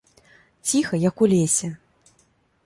[0.69, 1.69] Ціха, як у лесе.